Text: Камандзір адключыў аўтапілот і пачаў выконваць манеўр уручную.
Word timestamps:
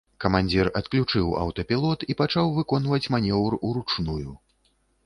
Камандзір 0.23 0.69
адключыў 0.79 1.27
аўтапілот 1.43 2.07
і 2.11 2.17
пачаў 2.23 2.53
выконваць 2.59 3.05
манеўр 3.19 3.61
уручную. 3.67 4.21